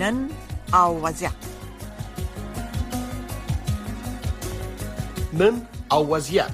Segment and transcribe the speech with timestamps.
[0.00, 0.28] نن
[0.74, 1.32] او وضعیت
[5.32, 5.62] نن
[5.92, 6.50] او وضعیت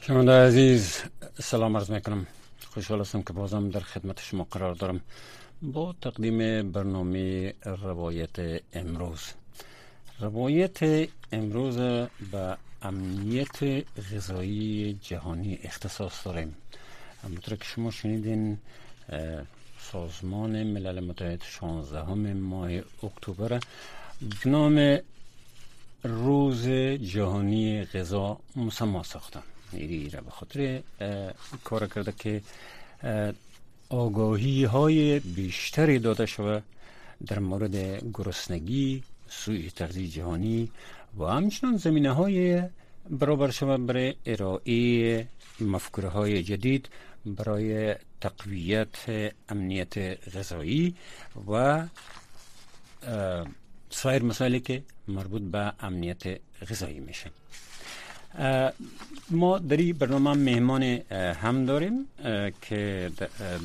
[0.00, 1.02] شنونده عزیز
[1.42, 2.26] سلام عرض میکنم
[2.74, 5.00] خوشحال هستم که بازم در خدمت شما قرار دارم
[5.62, 9.20] با تقدیم برنامه روایت امروز.
[10.20, 11.76] روایت امروز
[12.32, 16.56] به امنیت غذایی جهانی اختصاص داریم.
[17.24, 18.58] همونطور که شما شنیدین
[19.92, 22.70] سازمان ملل متحد 16 ماه
[23.02, 23.60] اکتبر
[24.46, 24.98] نام
[26.04, 26.68] روز
[27.12, 29.02] جهانی غذا مسما
[29.74, 30.82] ساختم را به خاطر
[31.64, 32.42] کار کرده که
[33.88, 36.62] آگاهی های بیشتری داده شود
[37.26, 37.76] در مورد
[38.14, 40.70] گرسنگی سوی تغذیه جهانی
[41.18, 42.62] و همچنان زمینه های
[43.10, 45.26] برابر شود برای ارائه
[45.60, 46.88] مفکوره های جدید
[47.26, 48.96] برای تقویت
[49.48, 49.98] امنیت
[50.36, 50.94] غذایی
[51.48, 51.82] و
[53.90, 57.30] سایر مسائلی که مربوط به امنیت غذایی میشه.
[59.30, 60.82] ما در این برنامه مهمان
[61.42, 62.06] هم داریم
[62.62, 63.10] که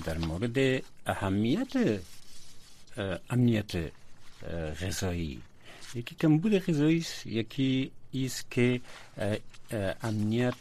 [0.06, 1.74] در مورد اهمیت
[3.30, 3.72] امنیت
[4.82, 5.42] غذایی.
[5.96, 8.82] یکی کمبود غذایی است یکی است که
[10.04, 10.54] امنیت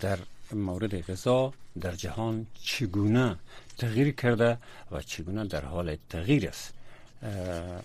[0.00, 0.18] در
[0.52, 3.36] مورد غذا در جهان چگونه
[3.78, 4.58] تغییر کرده
[4.90, 6.74] و چگونه در حال تغییر است.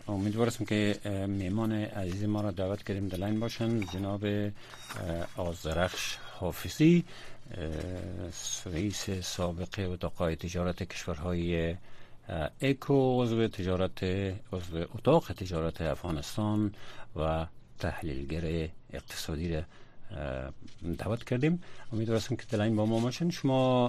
[0.07, 3.79] امیدوار هستم که میمان عزیز ما را دعوت کردیم در لاین باشن.
[3.79, 4.25] جناب
[5.37, 7.05] آزرخش حافظی
[8.65, 11.75] رئیس سابق اتاق تجارت کشورهای
[12.61, 14.03] اکو عضو تجارت
[14.53, 16.73] عضو اتاق تجارت افغانستان
[17.15, 17.45] و
[17.79, 19.63] تحلیلگر اقتصادی را
[20.97, 21.63] دعوت کردیم.
[21.93, 23.29] امیدوار هستم که لاین با ما باشن.
[23.29, 23.87] شما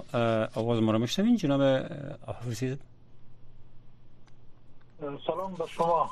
[0.55, 1.37] آواز ما را میشنوین.
[1.37, 1.63] جناب
[2.27, 2.79] حافظی؟
[5.27, 6.11] سلام به شما.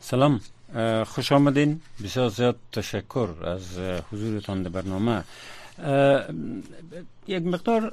[0.00, 0.40] سلام.
[1.04, 1.80] خوش آمدین.
[2.04, 3.78] بسیار زیاد تشکر از
[4.12, 5.24] حضورتان در برنامه.
[7.26, 7.90] یک مقدار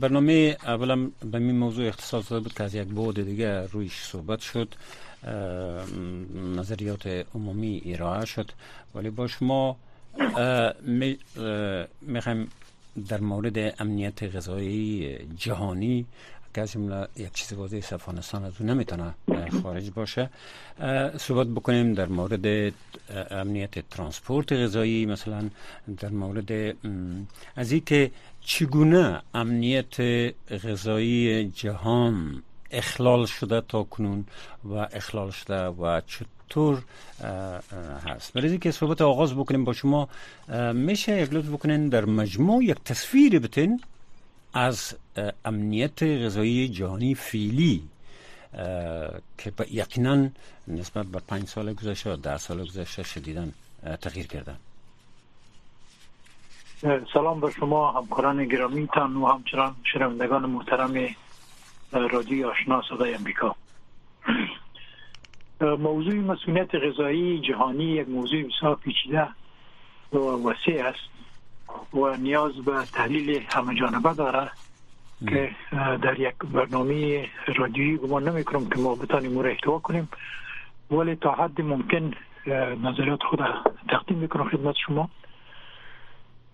[0.00, 0.96] برنامه اولا
[1.30, 4.74] به این موضوع اختصاص داده بود که از یک بعد دیگه رویش صحبت شد.
[6.56, 8.50] نظریات عمومی ارائه شد.
[8.94, 9.76] ولی با شما
[12.02, 12.50] می‌خوایم
[13.08, 16.06] در مورد امنیت غذایی جهانی
[16.54, 19.14] که از جمله یک چیز واضح است افغانستان از اون نمی‌تونه
[19.62, 20.30] خارج باشه.
[21.16, 22.72] صحبت بکنیم در مورد
[23.30, 25.50] امنیت ترانسپورت غذایی مثلا
[25.98, 26.76] در مورد
[27.56, 28.10] از اینکه
[28.40, 30.00] چگونه امنیت
[30.64, 34.24] غذایی جهان اخلال شده تا کنون
[34.64, 36.82] و اخلال شده و چطور
[38.06, 38.32] هست.
[38.32, 40.08] برای که صحبت آغاز بکنیم با شما
[40.74, 43.80] میشه یک لطف بکنین در مجموع یک تصویر بتین.
[44.54, 44.96] از
[45.44, 47.82] امنیت غذایی جهانی فیلی
[49.38, 50.28] که یقینا
[50.68, 53.52] نسبت به پنج سال گذشته و ده سال گذشته شدیدن
[54.00, 54.54] تغییر کرده.
[57.14, 61.14] سلام به شما همکاران گرامیتان و همچنان شنوندگان محترم
[61.92, 63.56] رادیو آشنا صدای امریکا.
[65.60, 69.28] موضوع مسئولیت غذایی جهانی یک موضوع بسیار پیچیده
[70.12, 70.98] و وسیع است.
[71.94, 74.50] و نیاز به تحلیل همه جانبه داره
[75.28, 75.50] که
[76.02, 80.08] در یک برنامه رادیویی گمان نمی کنم که ما بتانیم او احتوا کنیم.
[80.90, 82.14] ولی تا حد ممکن
[82.82, 83.40] نظریات خود
[83.88, 85.08] تقدیم می‌کنم خدمت شما.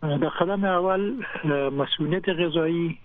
[0.02, 1.24] در قدم اول
[1.70, 2.98] مسئولیت غذایی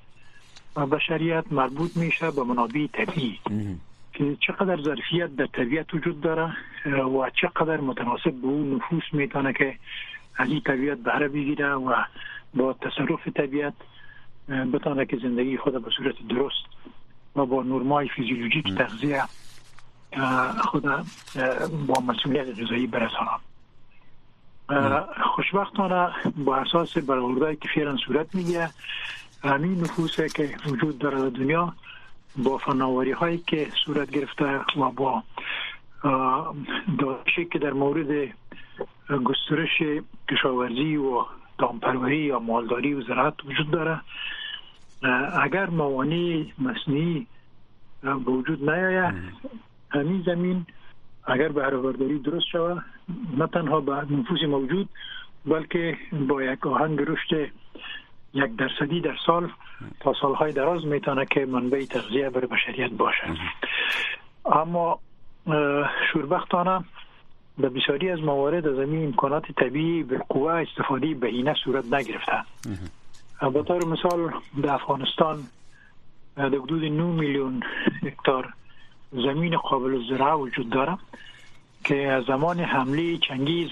[0.92, 3.40] بشریت مربوط میشه به منابع طبیعی.
[4.14, 9.78] که چقدر ظرفیت در طبیعت وجود داره و چقدر متناسب به اون نفوس می‌تونه که
[10.40, 12.04] از این طبیعت بهره بگیره و
[12.54, 13.74] با تصرف طبیعت
[14.74, 16.66] بتانه که زندگی خود به صورت درست
[17.36, 19.24] و با نرمای فیزیولوژیک تغذیه
[20.62, 20.84] خود
[21.88, 23.40] با مسئولیت غذایی برسانم.
[25.36, 28.70] خوشبختانه با اساس برآوردهایی که فعلا صورت می‌گیره
[29.44, 31.74] همین نفوسی که وجود داره در دنیا
[32.38, 35.24] با فناوری هایی که صورت گرفته و با
[37.00, 38.30] داشتی که در مورد
[39.18, 39.84] گسترش
[40.30, 41.26] کشاورزی و
[41.58, 44.00] دامپروری یا مالداری و زراعت وجود داره.
[45.42, 47.28] اگر موانع مصنوعی
[48.02, 49.14] به وجود نیاید
[49.90, 50.66] همین زمین
[51.26, 52.86] اگر بهرهبرداری درست شود
[53.38, 54.90] نه تنها به نفوس موجود
[55.46, 55.98] بلکه
[56.28, 57.52] با یک آهنگ رشد
[58.34, 59.52] یک درصدی در سال
[60.00, 63.24] تا سالهای دراز می‌تونه که منبع تغذیه بر بشریت باشه.
[64.46, 65.00] اما
[66.14, 66.84] شوربختانه
[67.60, 72.44] به بسیاری از موارد از این امکانات طبیعی به قوه استفاده بهینه صورت نگرفته.
[73.54, 74.32] به طور مثال
[74.64, 75.44] در افغانستان
[76.36, 77.64] در حدود 9 میلیون
[78.04, 78.54] هکتار
[79.12, 80.98] زمین قابل زراعه وجود داره
[81.84, 83.70] که از زمان حمله چنگیز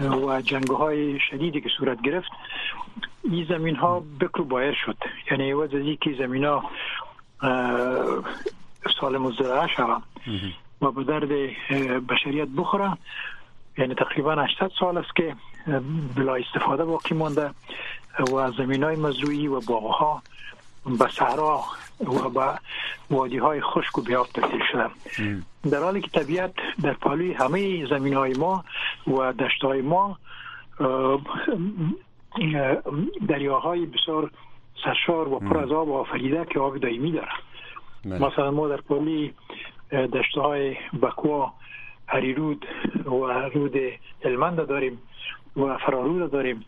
[0.00, 2.30] و جنگ های شدیدی که صورت گرفت
[3.24, 4.96] این زمین ها بکر بایر شد.
[5.30, 6.70] یعنی عوض از که زمین ها
[9.00, 9.68] سالم و زراعه
[10.82, 11.28] و به درد
[12.06, 12.92] بشریت بخوره.
[13.78, 15.36] یعنی تقریبا 80 سال است که
[16.16, 17.50] بلا استفاده باقی مانده
[18.32, 20.22] و زمین های مزروعی و باغ ها
[20.84, 21.64] به صحرا
[22.00, 22.58] و به
[23.10, 24.90] وادی های خشک و بیاب تبدیل شده.
[25.70, 26.52] در حالی که طبیعت
[26.82, 28.64] در پالوی همه زمین های ما
[29.06, 30.18] و دشت های ما
[33.28, 34.30] دریاهای بسیار
[34.84, 37.28] سرشار و پر از آب آفریده که آب دائمی داره
[38.04, 38.26] بله.
[38.26, 39.34] مثلا ما در پالی
[39.92, 41.52] دشت های بکوا
[42.06, 42.66] هریرود
[43.04, 43.10] و
[43.54, 43.76] رود
[44.24, 44.98] هلمند داریم
[45.56, 46.64] و فرارود داریم.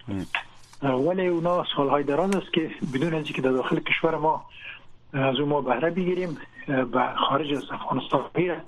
[0.82, 4.44] ولی اونا سالهای دراز است که بدون از که در داخل کشور ما
[5.12, 6.38] از اون ما بهره بگیریم
[6.68, 8.60] و خارج از افغانستان میره.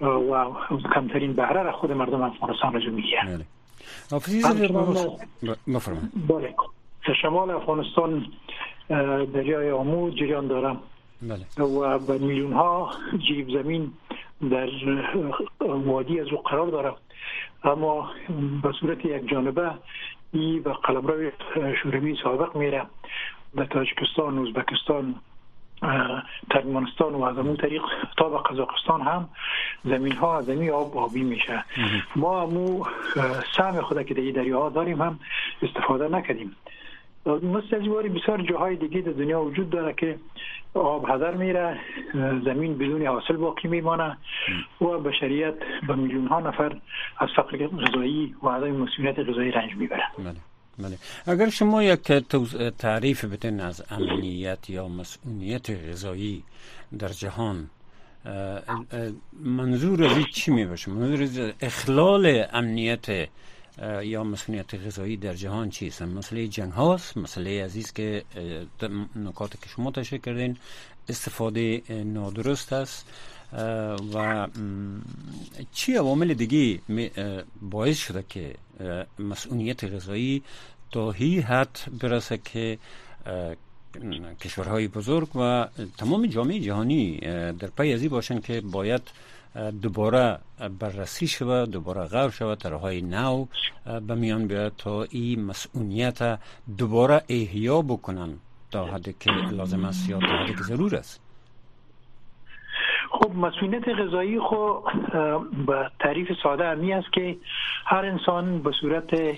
[0.00, 0.46] و
[0.94, 3.44] کمترین بهره را خود مردم افغانستان را می‌گیره
[6.28, 6.54] بله.
[7.22, 8.26] شمال افغانستان
[9.34, 10.80] دریای آمو جریان دارم.
[11.22, 11.64] بله.
[11.64, 12.92] و به میلیون ها
[13.28, 13.92] جیب زمین
[14.50, 14.68] در
[15.60, 16.92] وادی از او قرار داره
[17.64, 18.10] اما
[18.62, 19.70] به صورت یک جانبه
[20.32, 21.30] ای به قلمرو
[21.82, 22.86] شوروی سابق میره.
[23.54, 25.14] به تاجکستان ازبکستان
[26.50, 27.82] ترکمنستان و از اون طریق
[28.16, 29.28] تا به قزاقستان هم
[29.84, 31.64] زمین ها زمین آب آبی میشه.
[32.16, 32.84] ما امو
[33.56, 35.20] سهم خود که در دریاها داریم هم
[35.62, 36.56] استفاده نکردیم.
[37.26, 37.82] مثل از
[38.14, 40.18] بسیار جاهای دیگه در دنیا وجود داره که
[40.74, 41.80] آب هدر میره
[42.44, 44.16] زمین بدون حاصل باقی میمانه
[44.80, 45.54] و بشریت
[45.88, 46.76] به میلیون ها نفر
[47.18, 50.34] از فقر غذایی و عدم مسئولیت غذایی رنج می‌بره بله.
[50.78, 50.98] بله.
[51.26, 52.12] اگر شما یک
[52.78, 56.42] تعریف بدین از امنیت یا مسئولیت غذایی
[56.98, 57.70] در جهان
[59.40, 63.28] منظور از چی می باشه منظور از اخلال امنیت
[64.02, 68.24] یا مسئولیت غذایی در جهان چیست؟ مسئله جنگ هاست مسئله عزیز که
[69.16, 70.56] نکات که شما تشکر کردین
[71.08, 73.06] استفاده نادرست است.
[74.14, 74.48] و
[75.72, 76.80] چی عوامل دیگه
[77.62, 78.54] باعث شده که
[79.18, 80.42] مسئولیت غذایی
[80.92, 82.78] تا هی حد برسه که
[84.40, 85.68] کشورهای بزرگ و
[85.98, 87.16] تمام جامعه جهانی
[87.52, 89.02] در پی ازی باشن که باید
[89.82, 90.38] دوباره
[90.80, 93.46] بررسی شود دوباره غور شود طرحهای نو
[94.06, 96.38] به میان بیاید تا این مسئولیت
[96.78, 98.34] دوباره احیا بکنن
[98.70, 101.20] تا حدی که لازم است یا تا حدی که ضرور است.
[103.10, 104.84] خب مسئولیت غذایی خب
[105.66, 107.36] به تعریف ساده امی است که
[107.84, 109.36] هر انسان به صورت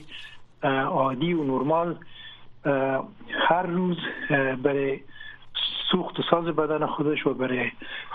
[0.87, 1.97] عادی و نرمال
[3.49, 3.97] هر روز
[4.63, 5.01] برای
[5.91, 7.71] سوخت و ساز بدن خودش و برای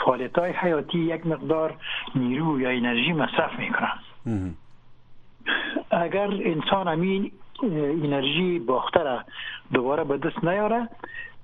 [0.06, 1.76] فعالیت های حیاتی یک مقدار
[2.16, 3.92] نیرو یا انرژی مصرف می‌کنه.
[5.92, 7.32] اگر انسان امین
[8.04, 9.20] انرژی باخته
[9.74, 10.90] دوباره به دست نیاره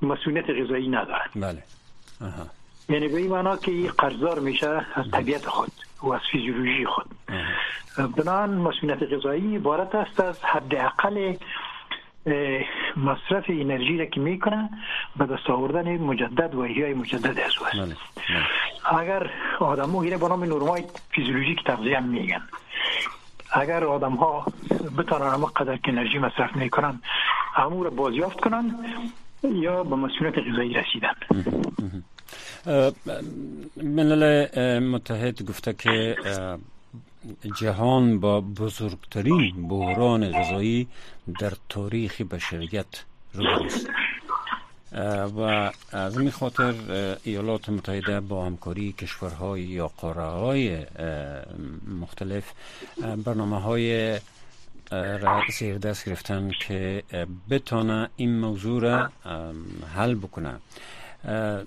[0.02, 1.24] مسئولیت غذایی نداره.
[1.36, 1.64] بله.
[2.90, 5.72] یعنی به این معنا که قرضدار میشه از طبیعت خود
[6.04, 7.06] و از فیزیولوژی خود.
[8.18, 11.34] بنان مسئولیت غذایی عبارت است از حداقل
[12.98, 14.70] مصرف انرژی را که می‌کنه
[15.18, 19.00] به دست آوردن مجدد و احیای مجدد از است بله، بله.
[19.00, 22.42] اگر آدم ها به نام نورمای فیزیولوژیک تغذیه میگن.
[23.54, 24.46] اگر آدم ها
[24.98, 27.00] بتانن اما قدر که انرژی مصرف می‌کنن
[27.58, 28.76] امور را بازیافت کنن
[29.44, 31.16] یا به مسئولیت غذایی رسیدن.
[33.84, 36.16] ملل متحد گفته که
[37.60, 40.88] جهان با بزرگترین بحران غذایی
[41.40, 43.88] در تاریخ بشریت روبروست
[45.38, 46.74] و از این خاطر
[47.24, 50.86] ایالات متحده با همکاری کشورهای یا قاره های
[52.02, 52.54] مختلف
[53.26, 54.20] برنامه های
[54.92, 57.04] را زیر دست گرفتن که
[57.50, 59.10] بتانه این موضوع را
[59.96, 60.56] حل بکنه.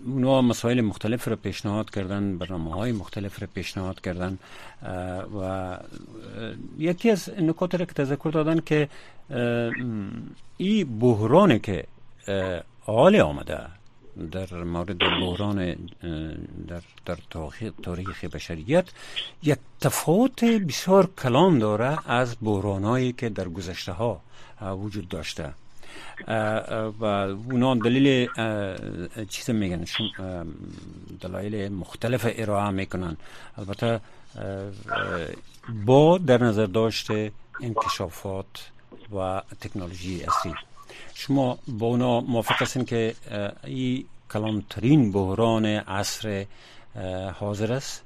[0.06, 4.38] اونا مسائل مختلف را پیشنهاد کردن برنامه های مختلف را پیشنهاد کردن
[5.40, 5.78] و
[6.78, 8.88] یکی از نکات را که تذکر دادن که
[10.56, 11.84] این بحران که
[12.80, 13.58] حال آمده
[14.30, 15.74] در مورد بحران
[16.68, 17.18] در, در
[17.82, 18.88] تاریخ بشریت
[19.42, 24.20] یک تفاوت بسیار کلان داره از بحرانهایی که در گذشته ها
[24.60, 25.54] وجود داشته.
[27.00, 28.28] و اونا دلیل
[29.28, 29.84] چیز میگن؟
[31.20, 33.16] دلایل مختلف ارائه می‌کنن.
[33.58, 34.00] البته
[35.86, 38.70] با در نظر داشته انکشافات
[39.16, 40.54] و تکنولوژی اصلی.
[41.14, 43.14] شما با اونا موافق هستین که
[43.64, 46.46] این کلانترین بحران عصر
[47.40, 48.04] حاضر است؟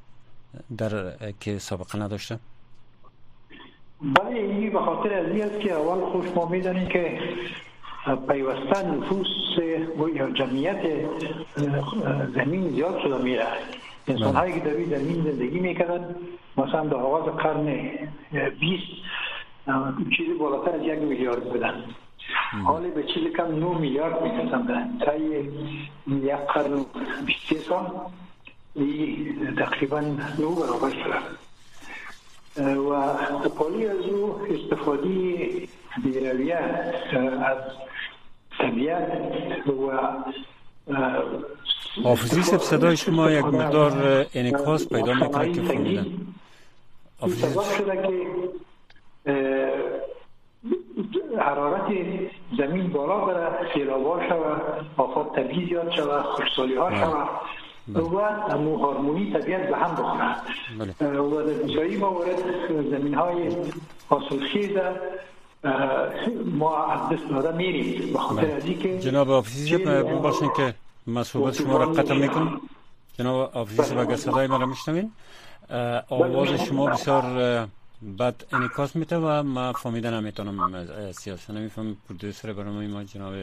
[0.78, 2.38] در که سابقه نداشته؟
[4.00, 7.18] بله این به خاطر از است که اول خوش ما می‌دانیم که
[8.14, 9.26] پیوستن نفوس
[10.14, 10.82] یا جمعیت
[12.34, 13.46] زمین زیاد شده میره.
[14.08, 16.16] انسان هایی که در زمین زندگی می‌کردن
[16.56, 17.64] مثلا در آغاز قرن
[18.60, 18.82] 20
[20.16, 21.84] چیزی بالاتر از یک میلیارد بودن.
[22.64, 26.84] حالی به چیزی کم 9 میلیارد می‌رسند تا یک قرن و
[27.26, 27.90] 23 سال.
[29.58, 30.00] تقریبا
[30.38, 31.16] نو برابر شده.
[32.74, 35.08] و پالی از او استفاده
[36.04, 37.58] بیرویه از
[38.58, 39.90] طبیعت و
[42.04, 46.06] حافظی سب صدای شما یک مقدار انکاس پیدا می‌کنه که فهمیدن.
[47.28, 48.26] سبب شده که
[51.38, 51.92] حرارت
[52.58, 54.56] زمین بالا بره سیلابا شوه
[54.96, 57.28] آفات طبیعی زیاد شوه خوشسالی ها شوه.
[57.94, 58.16] و
[58.50, 60.36] امو هارمونی طبیعت به هم بخوره.
[60.78, 61.18] بله.
[61.20, 62.38] و در بسیاری موارد
[62.90, 63.56] زمین های
[64.08, 65.00] حاصل خیزه
[66.44, 68.12] ما از دست داده میریم.
[68.12, 70.74] به خاطر از که جناب آفیسی باشین که
[71.06, 72.60] ما صحبت شما را قطع می‌کنم.
[73.18, 75.12] جناب آفیسی اگر صدای مرا میشنوین
[76.08, 77.68] آواز شما بسیار
[78.02, 83.34] بعد انیکاس میته و ما فهمیدن نمی‌تونم سیاست نمیفهم پرودوسر برنامه ما جناب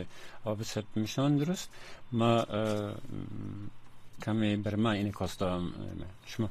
[0.46, 1.70] آفیس میشن درست؟
[2.12, 2.46] ما
[4.26, 5.74] کمی بر ما انیکاس دارم
[6.26, 6.50] شما.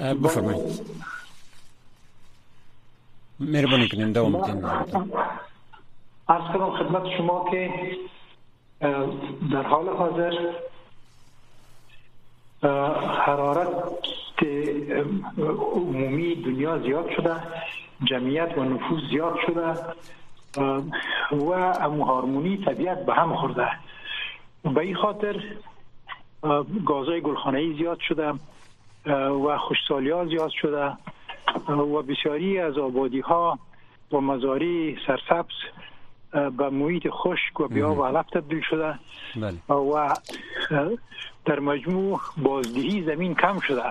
[0.00, 0.80] بفرمایید.
[3.40, 4.64] مهربانی کنین دوام بدین
[6.28, 7.70] از کنم خدمت شما که
[9.52, 10.52] در حال حاضر
[13.26, 14.02] حرارت
[15.74, 17.36] عمومی دنیا زیاد شده
[18.04, 19.74] جمعیت و نفوذ زیاد شده
[21.32, 21.50] و
[21.80, 23.68] امو هارمونی طبیعت به هم خورده.
[24.62, 25.42] به این خاطر
[26.86, 28.32] گازهای گلخانه‌ای زیاد شده
[29.46, 30.92] و خوشسالی ها زیاد شده.
[31.68, 33.58] و بسیاری از آبادی ها
[34.12, 35.54] و مزاری سرسبز
[36.32, 38.98] به محیط خشک و بیا و علف تبدیل شده.
[39.36, 39.74] بله.
[39.74, 40.14] و
[41.44, 43.82] در مجموع بازدهی زمین کم شده.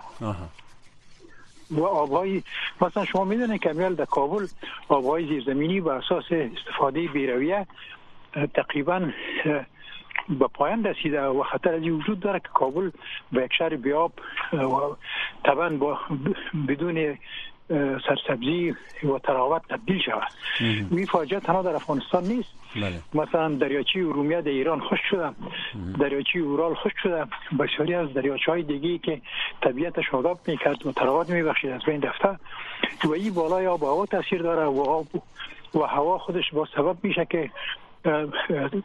[1.71, 2.43] و آبهای
[2.81, 4.47] مثلا شما می‌دونید که میال در کابل
[4.89, 7.67] آبهای زیرزمینی به اساس استفاده بیرویه
[8.53, 9.09] تقریبا
[10.29, 12.91] به پایان رسیده و خطر از وجود داره که کابل
[13.31, 14.11] به یک شهر بیاب
[14.53, 14.95] و
[15.45, 15.99] طبعا با
[16.67, 17.17] بدون
[18.07, 20.31] سرسبزی و تراوت تبدیل شود.
[20.91, 22.49] این فاجعه تنها در افغانستان نیست.
[22.75, 22.99] بله.
[23.13, 25.29] مثلا دریاچه ارومیه در ایران خوش شده.
[25.99, 27.25] دریاچه اورال خوش شده.
[27.59, 29.21] بسیاری از دریاچه های دیگه که
[29.61, 32.39] طبیعت شاداب می‌کرد و تراوت میبخشید از بین رفته.
[33.03, 35.07] و این بالای آب هوا تاثیر داره و آب
[35.75, 37.51] و هوا خودش با سبب میشه که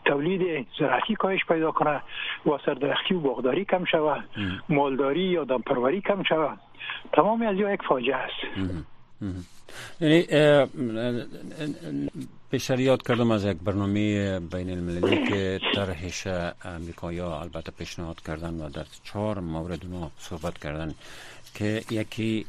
[0.04, 2.02] تولید زراعتی کاهش پیدا کنه
[2.46, 4.22] و سردرختی و باغداری کم شوه
[4.68, 6.56] مالداری یا دمپروری کم شوه.
[7.12, 8.68] تمامی از یک فاجعه است.
[10.00, 10.26] یعنی
[12.50, 16.26] پیشتر یاد کردم از یک برنامه بین المللی که طرحش
[16.64, 20.94] امریکایا البته پیشنهاد کردن و در چهار مورد اونا صحبت کردن
[21.54, 22.46] که یکی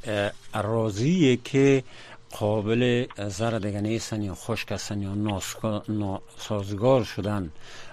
[0.53, 1.83] اراضی که
[2.31, 5.13] قابل زر دیگه نیستن یا خشک هستن یا
[5.87, 7.51] ناسازگار شدن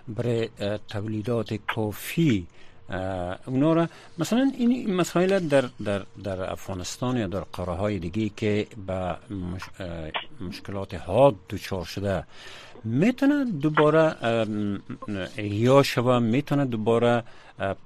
[0.09, 0.49] برای
[0.89, 2.47] تولیدات کافی.
[3.47, 3.89] اونا را
[4.19, 9.17] مثلا این مسائل در, در, در افغانستان یا در قاره های دیگه که به
[10.41, 12.25] مشکلات حاد دچار شده
[12.85, 14.17] می‌تونه دوباره
[15.39, 17.25] احیا شوه می‌تونه دوباره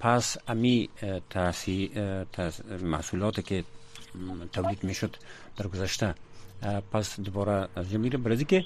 [0.01, 0.89] پس امی
[1.31, 1.91] تاثیر
[2.83, 3.65] محصولات که
[4.53, 5.17] تولید می‌شد
[5.57, 6.15] در گذشته
[6.93, 8.65] پس دوباره از میره برای که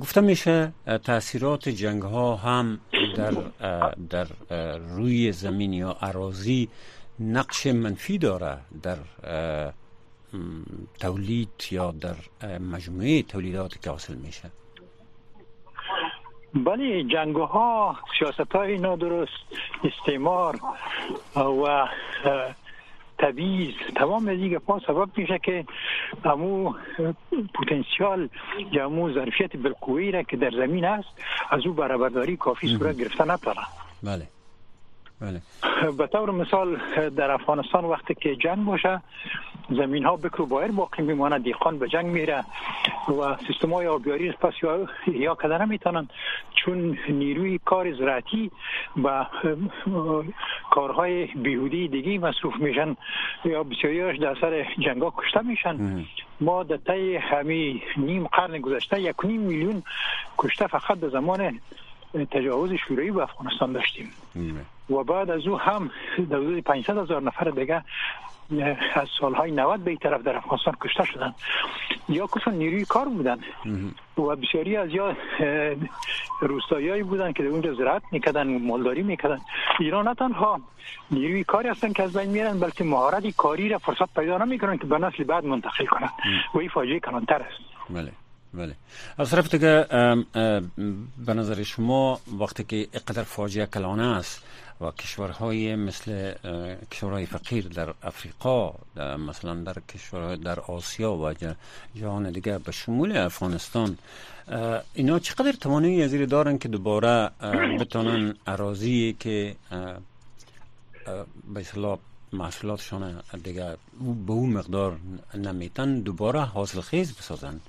[0.00, 0.72] گفته میشه
[1.04, 2.80] تاثیرات جنگ ها هم
[3.16, 3.34] در
[4.10, 4.26] در
[4.78, 6.68] روی زمین یا اراضی
[7.20, 8.98] نقش منفی داره در
[11.00, 12.16] تولید یا در
[12.58, 14.50] مجموعه تولیدات که حاصل میشه.
[16.54, 19.32] بله جنگ ها سیاست های نادرست
[19.84, 20.60] استعمار
[21.36, 21.88] و
[23.18, 25.64] تبعیض تمام دیگه پا سبب میشه که
[26.24, 26.74] امو
[27.54, 28.28] پتانسیال
[28.72, 31.08] یا امو ظرفیت بالقوهی را که در زمین است
[31.50, 33.60] از او برابرداری کافی صورت گرفته نتاره
[34.02, 34.26] بله
[35.20, 35.42] بله
[35.98, 36.80] به طور مثال
[37.16, 39.02] در افغانستان وقتی که جنگ باشه
[39.70, 42.44] زمین ها بکر بایر باقی میمانه دیقان به جنگ میره
[43.08, 44.52] و سیستم های آبیاری پس
[45.06, 46.08] یا کده نمی‌تونن.
[46.54, 48.50] چون نیروی کار زراعتی
[49.04, 49.26] و
[50.70, 52.96] کارهای بیهودی دیگه مصروف میشن
[53.44, 56.04] یا بسیاریش در سر جنگا کشته میشن.
[56.40, 59.82] ما در طی همی نیم قرن گذشته یک نیم میلیون
[60.38, 61.60] کشته فقط در زمان
[62.30, 64.10] تجاوز شوروی به افغانستان داشتیم.
[64.90, 65.90] و بعد از او هم
[66.30, 67.84] در حدود 500 هزار نفر دیگه
[68.94, 71.34] از سالهای 90 به این طرف در افغانستان کشته شدن.
[72.08, 73.38] یا کسان نیروی کار بودن.
[74.18, 75.16] و بسیاری از یا
[76.40, 79.40] روستایی بودن که در اونجا زراعت می‌کردن مالداری می‌کردن.
[79.80, 80.60] ایران نه تنها
[81.10, 84.86] نیروی کاری هستن که از بین میرن بلکه مهارت کاری را فرصت پیدا نمی‌کنن که
[84.86, 86.10] به نسل بعد منتقل کنن.
[86.54, 87.60] و این فاجعه کلانتر است.
[87.90, 88.12] بله
[88.54, 88.74] بله.
[89.18, 89.86] از طرف دیگه
[91.26, 94.46] به نظر شما وقتی که اقدر فاجعه کلانه است
[94.80, 96.34] و کشورهای مثل
[96.90, 98.74] کشورهای فقیر در افریقا
[99.28, 101.34] مثلا در کشورهای در آسیا و
[101.94, 103.98] جهان دیگه به شمول افغانستان
[104.94, 107.30] اینا چقدر توانایی از دارن که دوباره
[107.80, 109.56] بتونن اراضی که
[111.54, 111.98] به اصطلاح
[112.32, 113.76] محصولاتشان دیگه
[114.26, 114.96] به اون مقدار
[115.34, 117.60] نمیتن دوباره حاصل خیز بسازن.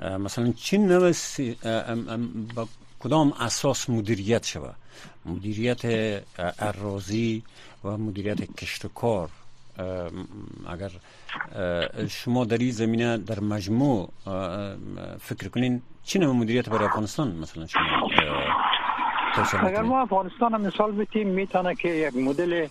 [0.00, 0.88] مثلا چین
[2.54, 2.68] با
[3.04, 4.74] کدام اساس مدیریت شود
[5.26, 5.82] مدیریت
[6.58, 7.42] اراضی
[7.84, 9.28] و مدیریت کشت و کار.
[10.68, 10.90] اگر
[12.08, 14.08] شما در این زمینه در مجموع
[15.20, 17.82] فکر کنین چی نوع مدیریت برای افغانستان مثلا شما
[19.62, 22.66] اگر ما افغانستان هم مثال بتیم می‌تونه که یک مدل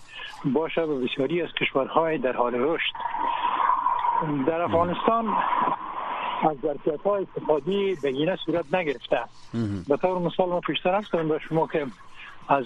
[0.45, 2.93] باشه و بسیاری از کشورهای در حال رشد.
[4.47, 5.25] در افغانستان
[6.49, 9.19] از ظرفیت های استفادی بگینه صورت نگرفته.
[9.87, 11.85] به طور مثال ما پیشتر کنم به شما که
[12.47, 12.65] از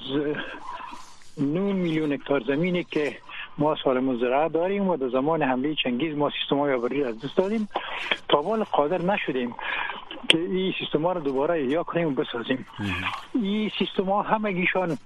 [1.37, 3.17] 9 میلیون هکتار زمینی که
[3.57, 7.37] ما سال مزرعه داریم و در زمان حمله چنگیز ما سیستم های آوری از دست
[7.37, 7.69] دادیم
[8.29, 9.55] تا بال قادر نشدیم
[10.29, 12.65] که این سیستم ها رو دوباره احیا کنیم و بسازیم.
[13.33, 14.97] این سیستم ها همگیشان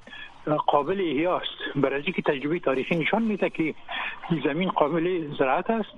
[0.67, 1.45] قابل احیاست.
[1.75, 3.75] برای که تجربه تاریخی نشان میده که
[4.29, 5.89] این زمین قابل زراعت است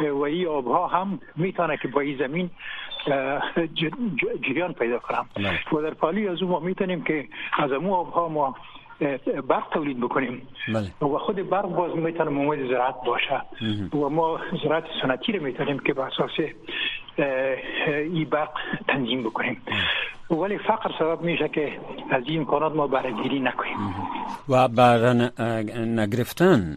[0.00, 2.50] و این آبها هم می‌تونه که با این زمین
[4.42, 5.26] جریان پیدا کنم.
[5.72, 8.56] و در پالی از اون ما می‌تونیم که از امو آبها ما
[9.48, 10.48] برق تولید بکنیم.
[10.68, 11.10] بله.
[11.12, 13.42] و خود برق باز می‌تونه مواد زراعت باشه.
[13.96, 16.30] و ما زراعت سنتی رو می‌تونیم که به اساس
[17.86, 18.50] این برق
[18.88, 19.62] تنظیم بکنیم.
[20.30, 21.80] ولی فقر سبب میشه که
[22.10, 23.76] از این امکانات ما برگیری نکنیم.
[24.48, 25.12] و بر
[25.78, 26.76] نگرفتن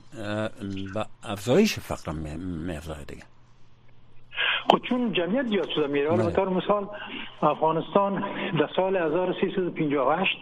[0.95, 3.23] و افزایش فقر می دیگه.
[4.69, 6.49] خود چون جمعیت زیاد شده میره حالا بله.
[6.49, 6.87] مثال
[7.41, 8.23] افغانستان
[8.59, 10.37] در سال 1358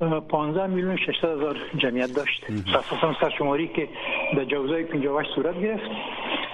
[0.00, 2.46] 15 میلیون 600 هزار جمعیت داشت.
[2.68, 3.88] اساسا سرشماری که
[4.36, 5.90] در جوزای 58 صورت گرفت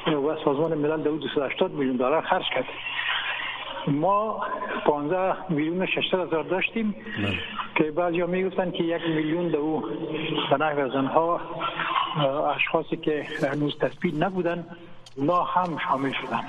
[0.07, 2.65] و سازمان ملل در 280 میلیون دلار خرج کرد.
[3.87, 4.47] ما
[4.87, 7.39] 15 میلیون 600 هزار داشتیم بله.
[7.75, 9.85] که بعضی ها می‌گفتن که یک میلیون دو او
[10.51, 11.41] به از آنها
[12.57, 14.67] اشخاصی که هنوز تثبیت نبودن
[15.17, 16.45] اونا هم شامل شدن.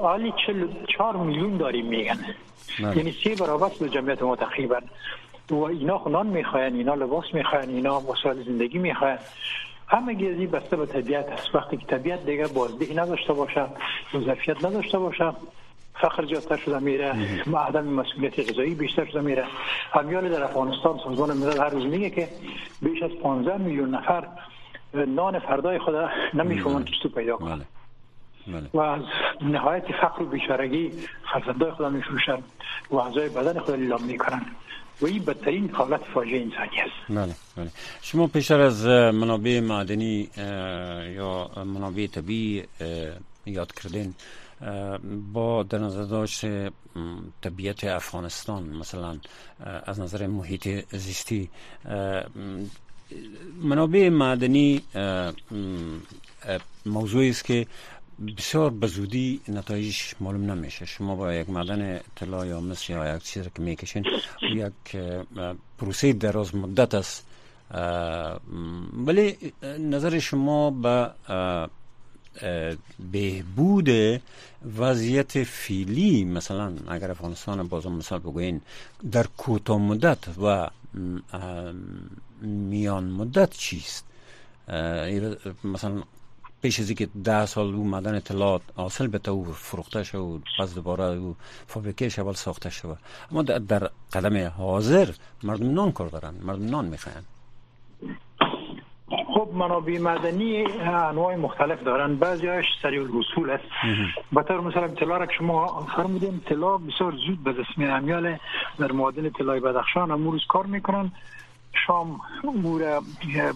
[0.00, 2.18] حالی 44 میلیون داریم میگن.
[2.82, 2.96] بله.
[2.96, 4.76] یعنی سه برابر به جمعیت ما تقریبا
[5.50, 9.18] و اینا خنان می‌خواین اینا لباس می‌خواین اینا وسایل زندگی می‌خواین
[9.88, 11.54] همه گیزی بسته به طبیعت است.
[11.54, 13.66] وقتی که طبیعت دیگه بازدهی نداشته باشه
[14.12, 15.32] ظرفیت نداشته باشه
[15.94, 17.14] فقر زیادتر شده میره
[17.56, 19.44] عدم مسئولیت غذایی بیشتر شده میره.
[19.92, 22.28] همیال در افغانستان سازمان ملل هر روز میگه که
[22.82, 24.28] بیش از 15 میلیون نفر
[24.94, 25.94] نان فردای خود
[26.34, 27.64] نمیشونن که پیدا کنن بله.
[28.60, 28.70] بله.
[28.74, 29.02] و از
[29.42, 30.92] نهایت فقر و بیچارگی
[31.32, 32.38] فرزندای خود میفروشن
[32.90, 34.42] و اعضای بدن خود لیلام می‌کنن
[35.00, 37.08] و این بدترین حالت فاجعه انسانی است.
[37.08, 37.70] بله بله.
[38.02, 40.28] شما پیشتر از منابع معدنی
[41.16, 42.64] یا منابع طبیعی
[43.46, 44.14] یاد کردین
[45.32, 46.44] با در نظر داشت
[47.42, 49.18] طبیعت افغانستان مثلا
[49.86, 51.50] از نظر محیط زیستی
[53.62, 54.82] منابع معدنی
[56.86, 57.66] موضوعی است که
[58.26, 60.84] بسیار بزودی نتایجش معلوم نمیشه.
[60.84, 64.04] شما با یک معدن طلا یا مس یا یک چیز که می‌کشین
[64.54, 64.96] یک
[65.78, 67.26] پروسه دراز مدت است.
[69.06, 69.36] ولی
[69.78, 71.10] نظر شما به
[73.12, 73.88] بهبود
[74.78, 78.60] وضعیت فیلی مثلا اگر افغانستان بازم مثال بگوین
[79.12, 80.70] در کوتاه مدت و
[82.42, 84.04] میان مدت چیست؟
[85.64, 86.02] مثلا
[86.62, 90.74] پیش از اینکه ده سال او مدن اطلاعات حاصل به او فروخته شد و پس
[90.74, 92.98] دوباره او فابریکه شبال ساخته شد
[93.32, 95.08] اما در قدم حاضر
[95.42, 97.24] مردم نان کار دارن مردم نان می‌خواین
[99.34, 102.16] خب منابع مدنی انواع مختلف دارن.
[102.16, 103.64] بعضیش سریع الوصول است.
[104.32, 108.40] به طور مثلا طلا را که شما فرمودین طلا بسیار زود به دست میاد
[108.78, 111.12] در معادن طلای بدخشان هم روز کار می‌کنن.
[111.86, 113.00] شام مور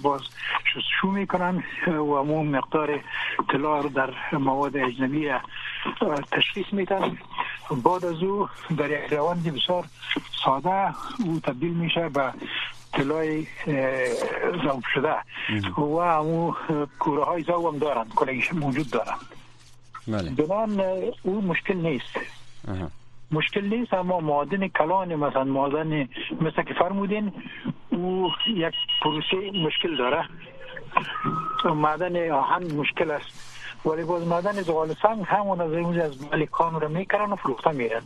[0.02, 0.20] باز
[0.64, 3.00] شستشو می‌کنن و امو مقدار
[3.48, 5.30] طلا در مواد اجنبی
[6.32, 7.18] تشخیص میتن
[7.70, 9.84] بعد از او در یک روند بسیار
[10.44, 10.94] ساده
[11.26, 12.32] او تبدیل میشه به
[12.92, 13.46] طلای
[14.64, 15.14] زوب شده.
[15.76, 16.54] و امو
[16.98, 19.16] کوره های زوب هم دارن کلگیش موجود دارن.
[20.08, 20.30] بله.
[20.30, 20.80] بنان
[21.22, 22.20] او مشکل نیست.
[23.30, 26.08] مشکل نیست اما معادن کلان مثلا معادن
[26.40, 27.32] مثل که فرمودین
[27.94, 30.28] او یک پروسه مشکل داره.
[31.64, 33.54] معدن آهن مشکل است.
[33.86, 38.02] ولی باز معدن زغال سنگ همون از اون از مالکان رو میکرن و فروخته میرن.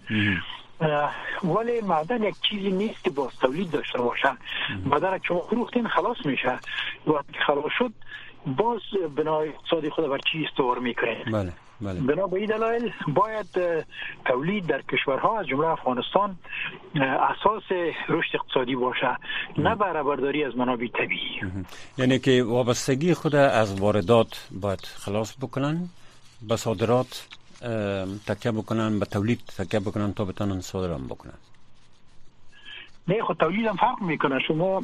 [1.44, 4.28] ولی معدن یک چیزی نیست که باز تولید داشته باشه
[4.84, 6.58] معدن که فروختین خلاص میشه.
[7.06, 7.92] وقتی خلاص شد
[8.46, 8.80] باز
[9.16, 11.52] بنای اقتصادی خود بر چی استوار می‌کنه؟ بله.
[11.80, 12.00] بله.
[12.00, 13.46] بنا به این دلایل باید
[14.24, 16.36] تولید در کشورها از جمله افغانستان
[17.00, 17.62] اساس
[18.08, 19.16] رشد اقتصادی باشه
[19.58, 21.40] نه برابرداری از منابع طبیعی.
[21.98, 25.88] یعنی که وابستگی خود از واردات باید خلاص بکنن
[26.48, 27.26] به صادرات
[28.26, 31.34] تکیه بکنن به تولید تکیه بکنن تا بتونن صادران بکنن.
[33.08, 34.38] نه خود تولید هم فرق می‌کنه.
[34.48, 34.82] شما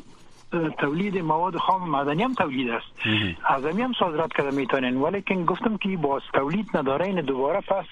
[0.78, 2.86] تولید مواد خام معدنی هم تولید است.
[3.44, 7.84] از هم صادرات کرده می‌تونن ولی که گفتم که باز تولید نداره این دوباره پس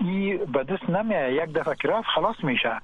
[0.00, 2.78] ای به دست نمیه یک دفعه که رفت خلاص میشه.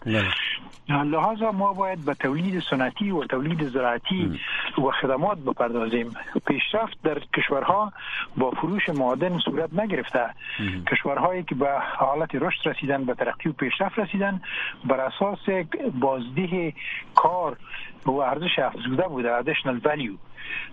[0.89, 4.41] لحاظا ما باید به تولید سنتی و تولید زراعتی
[4.79, 6.11] و خدمات بپردازیم.
[6.47, 7.93] پیشرفت در کشورها
[8.37, 10.31] با فروش معادن صورت نگرفته.
[10.91, 14.41] کشورهایی که به حالت رشد رسیدن به ترقی و پیشرفت رسیدن
[14.85, 15.39] بر اساس
[16.01, 16.73] بازده
[17.15, 17.57] کار
[18.07, 20.13] و ارزش افزوده بوده ادیشنال ولیو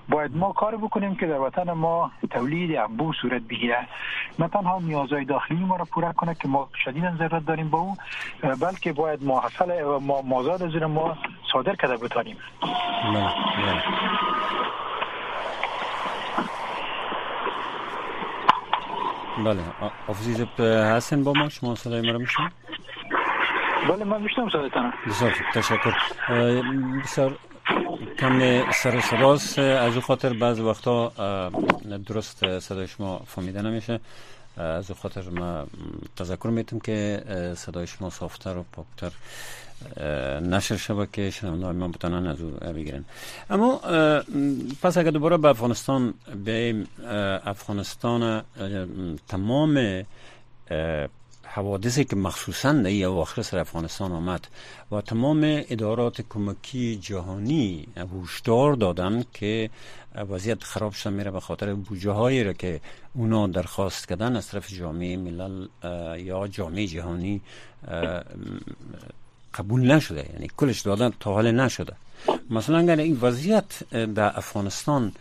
[0.10, 3.88] باید ما کار بکنیم که در وطن ما تولید انبوه صورت بگیره.
[4.40, 7.96] نه تنها نیازهای داخلی ما را پوره کنه که ما شدیدا ضرورت داریم با او
[8.62, 11.18] بلکه باید محصل ما مازاد از ما
[11.54, 12.38] صادر کرده بتانیم
[19.46, 19.62] بله
[20.08, 22.52] آفزیز هستن با ما؟ شما صدای ما رو میشنید
[23.90, 25.94] بله من میشنم صدایتان بسیار تشکر.
[27.04, 27.38] بسیار
[28.20, 29.60] کم سر صداست.
[29.60, 31.12] از او خاطر بعض وقتا
[32.08, 34.00] درست صدای شما فهمیده نمیشه.
[34.58, 35.68] از او خاطر ما
[36.16, 37.24] تذکر می‌تونم که
[37.58, 39.12] صدای شما صافتر و پاکتر
[40.40, 43.06] نشر شبه که شنونده ما بتانن از او بگیرن.
[43.50, 43.78] اما
[44.82, 46.14] پس اگر دوباره به افغانستان
[46.46, 46.76] به
[47.46, 48.44] افغانستان
[49.28, 50.04] تمام
[51.56, 54.48] حوادثی که مخصوصا در این اواخر سر افغانستان آمد
[54.92, 57.88] و تمام ادارات کمکی جهانی
[58.24, 59.70] هشدار دادن که
[60.30, 62.82] وضعیت خراب شده میره به خاطر بوجه هایی را که
[63.14, 65.68] اونا درخواست کردن از طرف جامعه ملل
[66.20, 67.42] یا جامعه جهانی
[69.54, 70.30] قبول نشده.
[70.34, 71.94] یعنی کلش دادن تا حال نشده.
[72.50, 75.12] مثلا اگر این وضعیت در افغانستان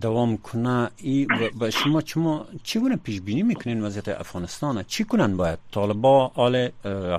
[0.00, 1.26] دوام کنه ای
[1.60, 6.68] و شما چما چگونه پیش بینی می‌کنین وضعیت افغانستان؟ چی کنن باید؟ طالبا آل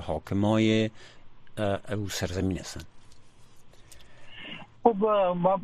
[0.06, 0.90] حاکمای
[1.92, 2.80] او سرزمین هستن.
[4.84, 4.96] خب
[5.36, 5.56] ما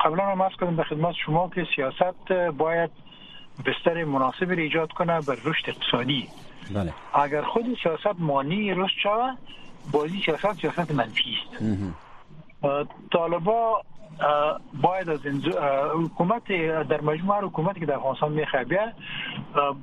[0.00, 2.90] قبلا هم از کردم به خدمت شما که سیاست باید
[3.66, 6.28] بستر مناسب ایجاد کنه بر رشد اقتصادی.
[6.74, 6.92] بله.
[7.14, 9.38] اگر خود سیاست مانی رشد شود
[9.92, 11.64] بازی سیاست سیاست منفی است.
[13.12, 13.82] طالبا
[14.82, 15.20] باید از
[15.94, 16.44] حکومت
[16.88, 18.64] در مجموع حکومتی که در افغانستان می‌خواه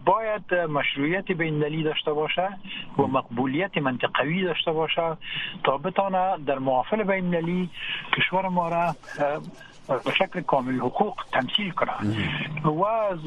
[0.06, 2.58] باید مشروعیت بین داشته باشه
[2.98, 5.18] و مقبولیت منطقوی داشته باشه
[5.64, 7.70] تا بتانه در معافل بین
[8.18, 8.96] کشور ما را
[9.88, 11.92] به شکل کامل حقوق تمثیل کنه.
[12.64, 13.20] و از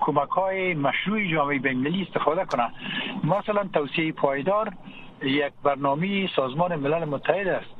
[0.00, 2.68] کمک های مشروع جامعه بین استفاده کنه.
[3.24, 4.72] مثلا توسعه پایدار
[5.22, 7.70] یک برنامه سازمان ملل متحد است.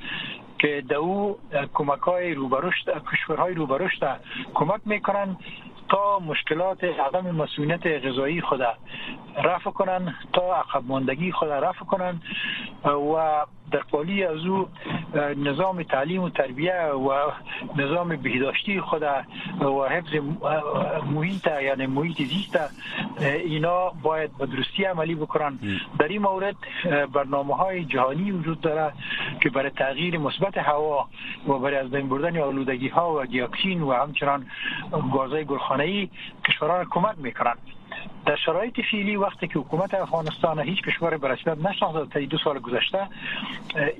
[0.62, 1.38] که در او
[1.74, 4.00] کمک های روبرشت کشورهای روبرشت
[4.54, 5.36] کمک می‌کنن
[5.88, 8.60] تا مشکلات عدم مسئولیت غذایی خود
[9.44, 12.20] رفع کنن تا عقب ماندگی خود رفع کنن
[12.84, 14.68] و در قالی از او
[15.36, 17.30] نظام تعلیم و تربیه و
[17.76, 19.02] نظام بهداشتی خود
[19.60, 20.14] و حفظ
[21.14, 22.58] محیط یعنی محیط زیست
[23.20, 25.58] اینا باید به درستی عملی بکنن.
[26.02, 26.56] در این مورد
[27.12, 28.92] برنامه های جهانی وجود داره
[29.40, 31.08] که برای تغییر مثبت هوا
[31.48, 34.46] و برای از بین بردن آلودگی ها و دیاکسین و همچنان
[35.14, 36.08] گازهای گلخانه ای
[36.44, 37.54] کشورها کمک می‌کنن
[38.26, 42.58] در شرایط فعلی وقتی که حکومت افغانستان هیچ کشور به رسمیت نشناخته تا دو سال
[42.58, 43.08] گذشته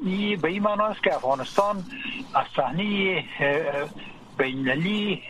[0.04, 1.76] ای به این معنی است که افغانستان
[2.34, 3.24] از صحنه
[4.38, 5.22] بینلی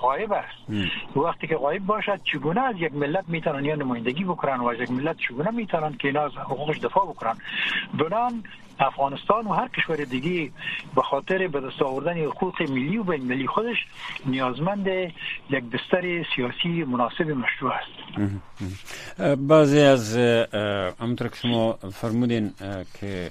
[0.00, 0.88] غایب است.
[1.16, 4.90] وقتی که غایب باشد چگونه از یک ملت می‌تونن یا نمایندگی بکنن و از یک
[4.90, 7.36] ملت چگونه می‌تونن که اینا از حقوقش دفاع بکنن؟
[7.98, 8.44] بنان
[8.78, 10.50] افغانستان و هر کشور دیگه
[10.94, 13.76] به خاطر به دست آوردن حقوق ملی و بین ملی خودش
[14.26, 14.86] نیازمند
[15.50, 17.98] یک بستر سیاسی مناسب مشروع است.
[19.48, 20.16] بعضی از
[21.00, 22.52] همونطور که شما فرمودین
[23.00, 23.30] که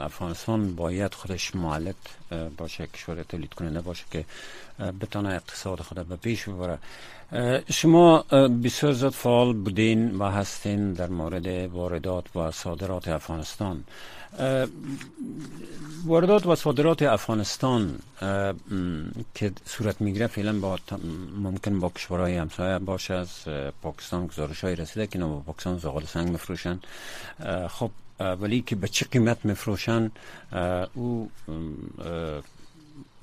[0.00, 1.94] افغانستان باید خودش معلق
[2.58, 4.24] باشه کشور تولید کننده باشه که
[5.00, 6.78] بتانه اقتصاد خود به پیش ببره.
[7.72, 8.18] شما
[8.64, 13.84] بسیار زیاد فعال بودین و هستین در مورد واردات و صادرات افغانستان.
[16.04, 17.98] واردات و صادرات افغانستان
[19.34, 20.78] که صورت می‌گیره فعلا با
[21.42, 23.28] ممکن با کشورهای همسایه باشه از
[23.82, 26.80] پاکستان گزارش های رسیده که با پاکستان زغال سنگ میفروشن
[27.68, 30.10] خب ولی که به چه قیمت میفروشن
[30.94, 31.30] او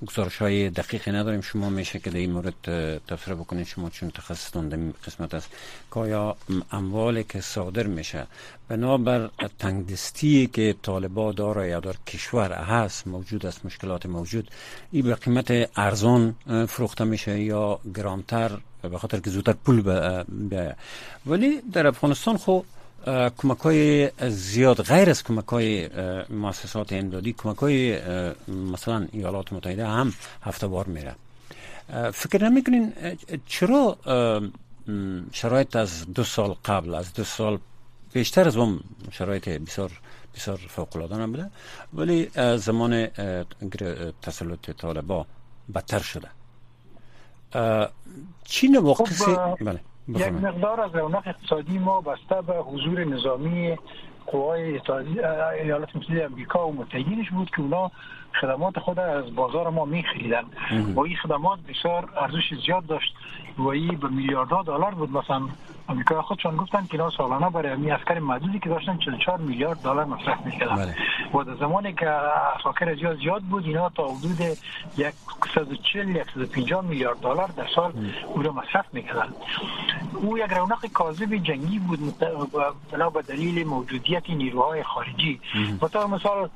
[0.08, 1.42] گزارش های دقیقی نداریم.
[1.42, 2.54] شما میشه که در این مورد
[3.08, 3.68] تفسیر بکنید.
[3.68, 4.78] شما چون تخصص در
[5.08, 5.50] قسمت است.
[5.94, 6.36] که آیا
[6.72, 8.28] اموالی که صادر میشه
[8.68, 9.30] بنابر
[9.60, 14.52] تنگدستی که طالبا داره یا در کشور هست موجود است مشکلات موجود
[14.92, 16.36] این به قیمت ارزان
[16.68, 19.82] فروخته میشه یا گرانتر به خاطر که زودتر پول
[20.30, 20.76] بیایه
[21.26, 22.66] ولی در افغانستان خب
[23.38, 25.90] کمک های زیاد غیر از کمک های
[26.30, 28.00] مؤسسات امدادی کمک های
[28.48, 31.16] مثلا ایالات متحده هم هفته بار میره.
[32.14, 32.94] فکر نمی‌کنین
[33.46, 33.98] چرا
[35.32, 37.60] شرایط از دو سال قبل از دو سال
[38.14, 38.80] بیشتر از اون
[39.12, 39.92] شرایط بسیار
[40.36, 41.50] بسیار فوق العاده نبوده
[41.94, 43.08] ولی زمان
[44.22, 45.26] تسلط طالبا
[45.76, 46.28] بدتر شده؟
[48.44, 49.80] چین واقعی خب بله.
[50.08, 53.78] یک مقدار از رونق اقتصادی ما بسته به حضور نظامی
[54.28, 54.82] قوای
[55.62, 57.92] ایالات متحده امریکا و متحدینش بود که اونا
[58.42, 60.44] خدمات خود از بازار ما میخریدن.
[60.96, 63.16] و این خدمات بسیار ارزش زیاد داشت.
[63.58, 65.12] و این به میلیاردها دلار بود.
[65.12, 65.42] مثلا
[65.88, 70.46] آمریکا خودشان گفتن که اینا سالانه برای امی محدودی که داشتن 44 میلیارد دلار مصرف
[70.46, 70.76] می‌کردن.
[70.76, 70.96] بله.
[71.34, 72.10] و در زمانی که
[72.60, 74.38] اساکر زیاد زیاد بود اینا تا حدود
[75.56, 77.94] 140 150 میلیارد دلار در سال
[78.28, 79.34] او را مصرف می‌کردن.
[80.16, 82.20] او یک رونق کاذب جنگی بود
[82.92, 85.42] بنا به دلیل موجودیت نیروهای خارجی.
[85.82, 86.50] مثلا مثال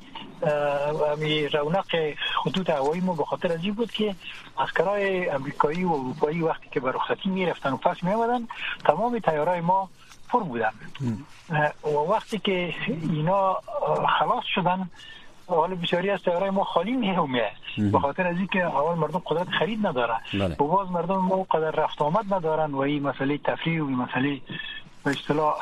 [1.52, 4.14] رونق خطوط هوایی ما به خاطر از بود که
[4.58, 8.48] اسکرای امریکایی و اروپایی وقتی که به رخصتی می‌رفتن و پس می آمدن
[8.84, 9.88] تمام تیارای ما
[10.28, 10.72] پر بودن.
[11.84, 13.56] و وقتی که اینا
[14.18, 14.90] خلاص شدن
[15.54, 17.50] حال بسیاری از تیارای ما خالی میومه
[17.92, 20.20] به خاطر از اینکه اول مردم قدرت خرید ندارن.
[20.34, 20.54] بله.
[20.54, 24.40] و باز مردم ما قدر رفت آمد ندارن و این مسئله تفریح و این مسئله
[25.04, 25.54] به اصطلاح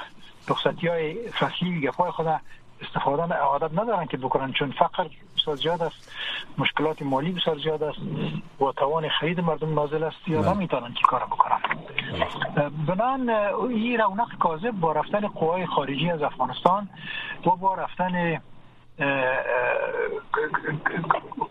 [0.48, 2.26] رخصتی های فصلی گپای خود
[2.82, 4.52] استفاده عادت ندارن که بکنن.
[4.52, 6.12] چون فقر بسیار زیاد است
[6.58, 7.98] مشکلات مالی بسیار زیاد است
[8.60, 10.28] و توان خرید مردم نازل است.
[10.28, 10.54] یا بله.
[10.54, 11.58] نمی‌تونن که کار بکنن.
[12.86, 13.30] بنان
[13.70, 16.88] این رونق کاذب با رفتن قوای خارجی از افغانستان
[17.46, 18.42] و با رفتن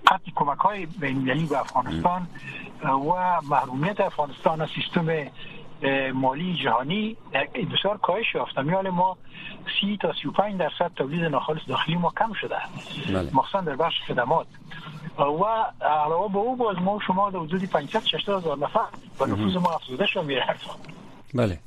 [0.08, 2.28] قطع کمک های بین به افغانستان
[2.84, 5.28] و محرومیت افغانستان از سیستم
[6.14, 7.18] مالی جهانی
[7.54, 9.18] بسیار کاهش یافت میال ما
[9.82, 12.56] سی تا 35 درصد تولید ناخالص داخلی ما کم شده.
[13.08, 13.30] بله.
[13.34, 14.48] مخصوصا در بخش خدمات.
[15.18, 15.22] و
[15.86, 18.86] علاوه به او باز ما شما در حدود 500 600 هزار نفر
[19.20, 20.46] و نفوذ ما افزوده شده میره
[21.34, 21.60] بله.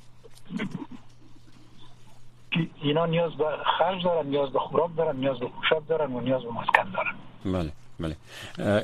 [2.82, 3.44] اینا نیاز به
[3.78, 7.14] خرج دارن نیاز به خوراک دارن نیاز به پوشاک دارن و نیاز به مسکن دارن.
[7.44, 8.16] بله بله.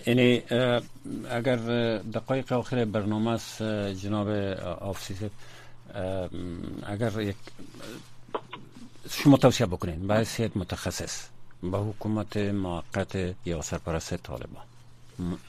[0.06, 0.42] یعنی
[1.30, 1.56] اگر
[1.96, 3.62] دقایق آخر برنامه است
[4.02, 4.28] جناب
[4.80, 5.22] آفسیس
[6.86, 7.36] اگر یک
[9.10, 11.28] شما توصیه بکنین به حیثیت متخصص
[11.62, 14.64] به حکومت موقت یا سرپرست طالبان.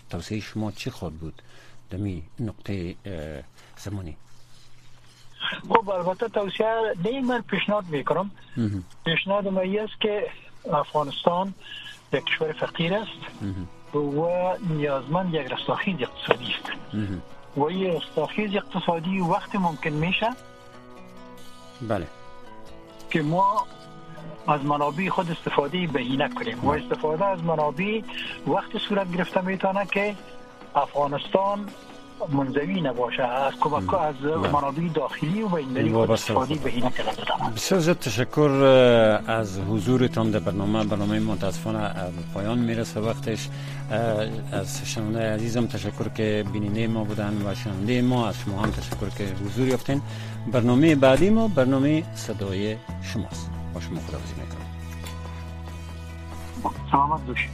[0.10, 1.42] توصیه شما چی خود بود؟
[1.90, 2.96] دمی نقطه
[3.78, 4.18] زمانی.
[5.70, 8.32] خب البته توصیه نه من پیشنهاد می‌کنم.
[9.06, 10.28] پیشنهاد ما است که
[10.74, 11.54] افغانستان
[12.14, 13.46] یک کشور فقیر است
[13.96, 14.28] و
[14.70, 16.72] نیازمند یک رستاخیز اقتصادی است.
[17.56, 20.30] و این رستاخیز اقتصادی وقت ممکن میشه
[21.82, 22.08] بله.
[23.10, 23.68] که ما
[24.48, 26.60] از منابع خود استفاده بهینه کنیم.
[26.66, 28.02] و استفاده از منابع
[28.48, 30.16] وقت صورت گرفته می‌تونه که
[30.76, 31.70] افغانستان
[32.30, 33.24] منزوی نباشه.
[33.24, 34.16] از کمک از.
[34.54, 36.92] منابع داخلی و بین استفاده بهینه
[37.56, 38.50] بسیار زیاد تشکر
[39.28, 40.84] از حضورتان در برنامه.
[40.84, 41.92] برنامه متاسفانه
[42.34, 43.00] پایان می‌رسه.
[43.00, 43.50] وقتش
[44.52, 49.10] از شنونده عزیزم تشکر که بیننده ما بودن و شنونده ما از شما هم تشکر
[49.18, 50.02] که حضور یافتین.
[50.52, 53.52] برنامه بعدی ما برنامه صدای شماست.
[53.74, 54.68] با شما خداحافظی می‌کنم.
[56.92, 57.50] سلامت باشید.